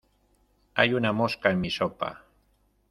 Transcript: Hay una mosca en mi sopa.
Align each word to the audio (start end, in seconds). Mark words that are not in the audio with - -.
Hay 0.73 0.95
una 0.95 1.13
mosca 1.13 1.51
en 1.51 1.61
mi 1.61 1.69
sopa. 1.69 2.23